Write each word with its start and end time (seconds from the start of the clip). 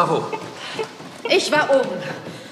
war 0.00 0.08
wo? 0.08 0.24
Ich 1.28 1.52
war 1.52 1.68
oben. 1.70 1.96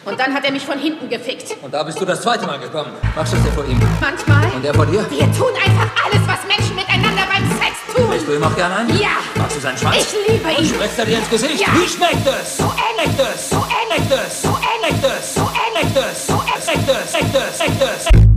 Und 0.05 0.19
dann 0.19 0.33
hat 0.35 0.45
er 0.45 0.53
mich 0.53 0.65
von 0.65 0.79
hinten 0.79 1.09
gefickt. 1.09 1.57
Und 1.63 1.73
da 1.73 1.83
bist 1.83 2.01
du 2.01 2.05
das 2.05 2.21
zweite 2.23 2.47
Mal 2.47 2.59
gekommen. 2.59 2.93
Machst 3.15 3.33
du 3.33 3.37
es 3.37 3.43
dir 3.43 3.53
vor 3.53 3.65
ihm? 3.65 3.79
Manchmal. 4.01 4.51
Und 4.55 4.65
er 4.65 4.75
vor 4.75 4.87
dir? 4.87 5.05
Wir 5.11 5.33
tun 5.33 5.53
einfach 5.65 5.91
alles, 6.05 6.27
was 6.27 6.47
Menschen 6.47 6.75
miteinander 6.75 7.25
beim 7.27 7.45
Sex 7.59 7.77
tun. 7.95 8.11
Lässt 8.11 8.27
du 8.27 8.33
ihm 8.35 8.43
auch 8.43 8.55
gerne 8.55 8.77
ein? 8.77 8.99
Ja. 8.99 9.21
Magst 9.37 9.57
du 9.57 9.61
seinen 9.61 9.77
Schwanz? 9.77 9.97
Ich 9.97 10.33
liebe 10.33 10.51
ihn. 10.51 10.65
Schmeckt 10.67 10.99
er 10.99 11.05
dir 11.07 11.19
ins 11.19 11.31
Gesicht? 11.31 11.61
Ja. 11.61 11.69
Wie 11.75 11.89
schmeckt 11.89 12.27
es? 12.27 12.59
So 12.59 12.65
ähnlich. 12.65 13.19
Es? 13.19 13.51
So 13.51 13.57
ähnlich. 13.57 14.11
Es? 14.11 14.43
So 14.43 14.49
ähnlich. 14.49 15.03
Es? 15.03 15.35
So 15.35 15.51
ähnlich. 15.67 15.97
Es? 15.97 16.27
So 16.27 16.33
ähnlich. 16.33 16.65
Schmeckt 16.65 16.89
es? 16.89 17.13
Schmeckt 17.13 17.35
es? 17.35 17.57
Schmeckt 17.59 17.83
es? 17.83 18.05
Jetzt 18.05 18.28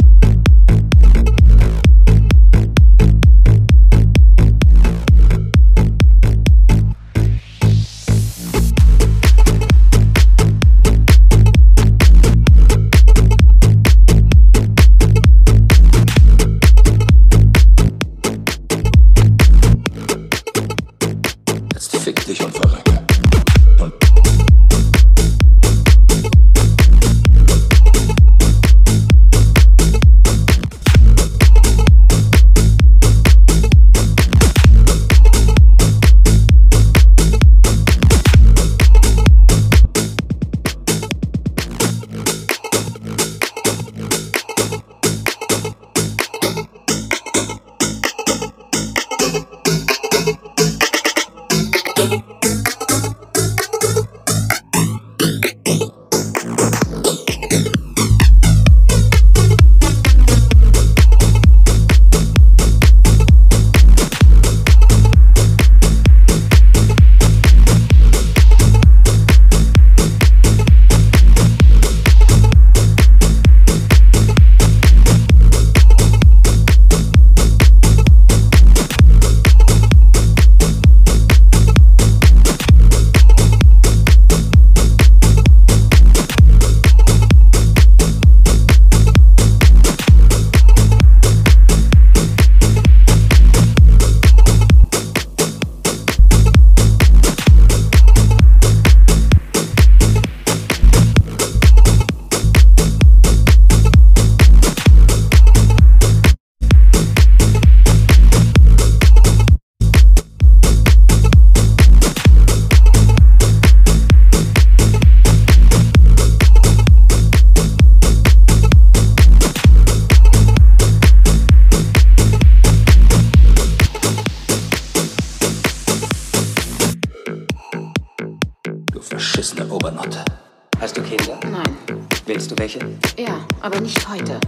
Willst 132.34 132.50
du 132.50 132.58
welche? 132.60 132.80
Ja, 133.18 133.46
aber 133.60 133.82
nicht 133.82 134.08
heute. 134.08 134.40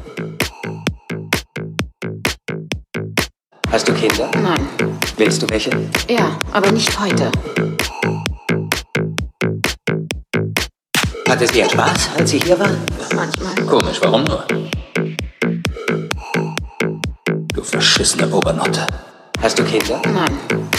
Hast 3.70 3.90
du 3.90 3.94
Kinder? 3.94 4.32
Nein. 4.42 4.70
Willst 5.18 5.42
du 5.42 5.50
welche? 5.50 5.70
Ja, 6.08 6.40
aber 6.54 6.72
nicht 6.72 6.98
heute. 6.98 7.30
Hatte 11.28 11.48
sie 11.52 11.62
einen 11.62 11.72
Spaß, 11.72 12.12
als 12.18 12.30
sie 12.30 12.40
hier 12.40 12.58
war? 12.58 12.70
Manchmal. 13.14 13.54
Komisch, 13.66 14.00
warum 14.02 14.24
nur? 14.24 14.46
Du 17.54 17.64
verschissene 17.64 18.34
Obernotte. 18.34 18.88
Hast 19.42 19.60
du 19.60 19.64
Kinder? 19.66 20.02
Nein. 20.06 20.32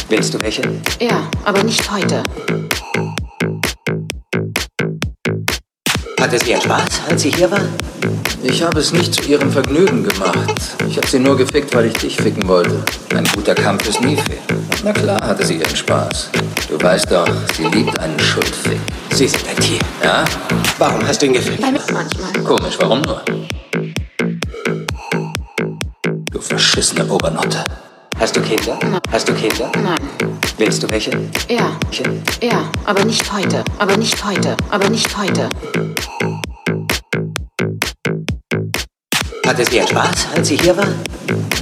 Willst 0.09 0.33
du 0.33 0.41
welche? 0.41 0.63
Ja, 1.01 1.29
aber 1.45 1.63
nicht 1.65 1.91
heute. 1.93 2.23
Hatte 6.25 6.39
sie 6.43 6.55
einen 6.55 6.63
Spaß, 6.63 7.03
als 7.11 7.21
sie 7.21 7.31
hier 7.31 7.51
war? 7.51 7.61
Ich 8.43 8.63
habe 8.63 8.81
es 8.81 8.95
nicht 8.95 9.15
zu 9.15 9.29
ihrem 9.29 9.53
Vergnügen 9.53 10.05
gemacht. 10.05 10.55
Ich 10.89 10.97
habe 10.97 11.07
sie 11.07 11.19
nur 11.19 11.37
gefickt, 11.37 11.75
weil 11.75 11.85
ich 11.85 11.93
dich 11.93 12.17
ficken 12.17 12.49
wollte. 12.49 12.83
Ein 13.15 13.27
guter 13.35 13.55
Kampf 13.55 13.87
ist 13.87 14.01
nie 14.01 14.17
fair. 14.17 14.39
Na 14.83 14.95
klar 14.95 15.21
hatte 15.21 15.45
sie 15.45 15.57
ihren 15.57 15.77
Spaß. 15.77 16.31
Du 16.71 16.81
weißt 16.81 17.13
doch, 17.13 17.29
sie 17.55 17.65
liebt 17.65 17.99
einen 17.99 18.19
Schuldfick. 18.19 18.81
Sie 19.13 19.29
sind 19.29 19.47
ein 19.47 19.57
Tier. 19.57 19.79
Ja? 20.03 20.25
Warum 20.79 21.07
hast 21.07 21.21
du 21.21 21.27
ihn 21.27 21.35
gefickt? 21.35 21.61
Manchmal. 21.61 22.07
Komisch, 22.43 22.79
warum 22.79 23.03
nur? 23.03 23.21
Du 26.31 26.41
verschissene 26.41 27.07
Obernotte. 27.07 27.67
Hast 28.19 28.35
du 28.35 28.41
Kinder? 28.41 28.79
Hast 29.13 29.29
du 29.29 29.35
Kinder? 29.35 29.71
Nein. 29.83 30.34
Willst 30.57 30.83
du 30.83 30.91
welche? 30.91 31.11
Ja. 31.49 31.77
Ja, 32.41 32.71
aber 32.85 33.05
nicht 33.05 33.33
heute. 33.33 33.65
Aber 33.79 33.97
nicht 33.97 34.25
heute. 34.25 34.57
Aber 34.71 34.89
nicht 34.89 35.17
heute. 35.17 35.49
Hatte 39.45 39.65
sie 39.65 39.81
einen 39.81 39.89
Spaß, 39.89 40.29
als 40.37 40.49
sie 40.49 40.57
hier 40.57 40.77
war? 40.77 40.87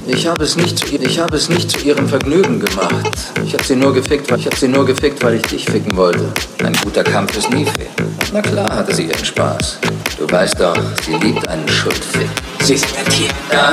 Ich 0.06 0.26
habe 0.26 0.44
es 0.44 0.56
nicht 0.56 0.78
zu, 0.78 0.94
ich 0.94 1.18
habe 1.18 1.36
es 1.36 1.48
nicht 1.48 1.70
zu 1.70 1.78
ihrem 1.80 2.06
Vergnügen 2.06 2.60
gemacht. 2.60 3.10
Ich 3.46 3.54
habe 3.54 3.64
sie 3.64 3.76
nur 3.76 3.94
gefickt, 3.94 4.30
weil 4.30 4.40
ich 4.40 4.46
habe 4.46 4.56
sie 4.56 4.68
nur 4.68 4.84
gefickt, 4.84 5.22
weil 5.24 5.34
ich 5.34 5.42
dich 5.42 5.64
ficken 5.64 5.96
wollte. 5.96 6.30
Ein 6.62 6.74
guter 6.84 7.02
Kampf 7.02 7.36
ist 7.36 7.50
nie 7.50 7.64
fair. 7.64 7.88
Na 8.32 8.42
klar 8.42 8.76
hatte 8.76 8.94
sie 8.94 9.04
ihren 9.04 9.24
Spaß. 9.24 9.78
Du 10.22 10.30
weißt 10.30 10.60
doch, 10.60 10.76
sie 11.04 11.14
liebt 11.14 11.48
einen 11.48 11.68
Schuldfick. 11.68 12.28
Sie 12.62 12.76
sind 12.76 12.96
ein 12.96 13.04
Tier. 13.06 13.28
Ja? 13.52 13.72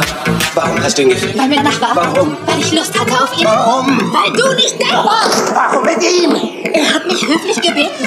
Warum 0.56 0.82
hast 0.84 0.98
du 0.98 1.04
ihn 1.04 1.10
gefickt? 1.10 1.38
Weil 1.38 1.48
mir 1.48 1.58
danach 1.58 1.80
war. 1.80 1.96
Warum? 1.96 2.36
Weil 2.48 2.60
ich 2.60 2.72
Lust 2.72 3.00
hatte 3.00 3.12
auf 3.12 3.38
ihn. 3.38 3.46
Warum? 3.46 4.12
Weil 4.12 4.34
du 4.34 4.56
nicht 4.56 4.76
da 4.82 5.06
warst. 5.06 5.54
Warum 5.54 5.86
mit 5.86 6.02
ihm? 6.02 6.32
Er 6.74 6.92
hat 6.96 7.06
mich 7.06 7.22
höflich 7.22 7.62
gebeten. 7.62 8.04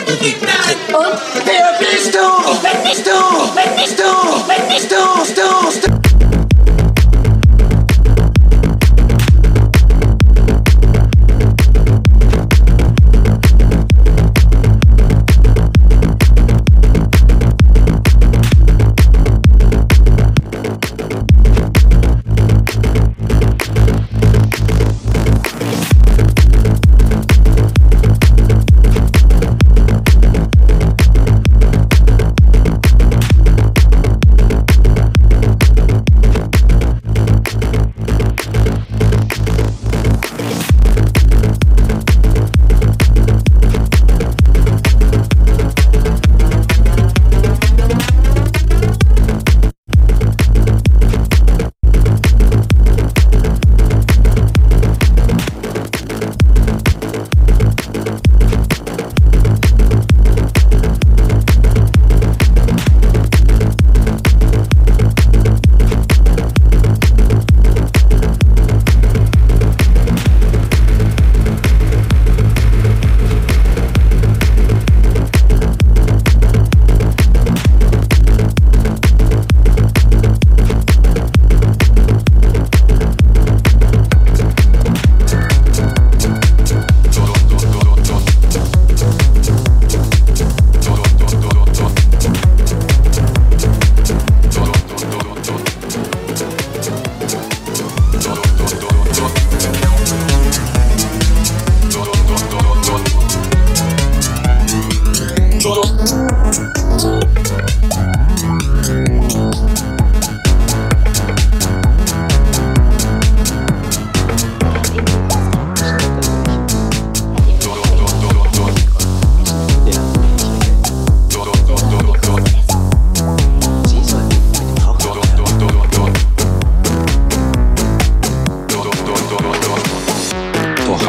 Und 0.88 1.20
Wer 1.44 1.78
bist 1.78 2.12
du? 2.12 2.18
bin 2.62 2.82
nicht 2.82 3.06
Du! 3.06 3.12
Bin 3.54 3.74
nicht 3.76 3.96
Du! 3.96 4.02
Bin 4.48 4.74
nicht 4.74 4.90
Du! 4.90 4.96
Du! 5.36 5.86
du. 5.86 6.51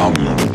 Download. 0.04 0.53